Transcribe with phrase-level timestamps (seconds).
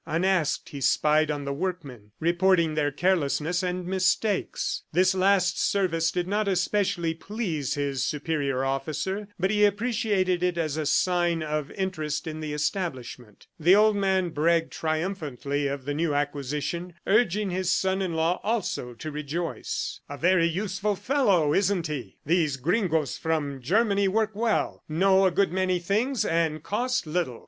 [0.07, 4.81] Unasked, he spied on the workmen, reporting their carelessness and mistakes.
[4.91, 10.75] This last service did not especially please his superior officer, but he appreciated it as
[10.75, 13.45] a sign of interest in the establishment.
[13.59, 18.95] The old man bragged triumphantly of the new acquisition, urging his son in law also
[18.95, 19.99] to rejoice.
[20.09, 22.17] "A very useful fellow, isn't he?...
[22.25, 27.39] These gringoes from Germany work well, know a good many things and cost little.